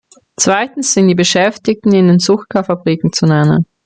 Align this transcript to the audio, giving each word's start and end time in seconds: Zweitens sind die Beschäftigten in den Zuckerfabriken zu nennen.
Zweitens 0.35 0.95
sind 0.95 1.09
die 1.09 1.13
Beschäftigten 1.13 1.93
in 1.93 2.07
den 2.07 2.17
Zuckerfabriken 2.19 3.13
zu 3.13 3.27
nennen. 3.27 3.67